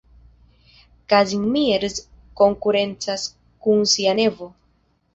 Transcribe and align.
Kazimierz 1.13 1.99
konkurencas 2.43 3.31
kun 3.67 3.89
sia 3.97 4.21
nevo. 4.25 4.55